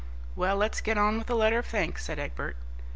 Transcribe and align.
"Well, 0.35 0.55
let's 0.55 0.81
get 0.81 0.97
on 0.97 1.19
with 1.19 1.27
the 1.27 1.35
letter 1.35 1.59
of 1.59 1.67
thanks," 1.67 2.03
said 2.05 2.17
Egbert. 2.17 2.55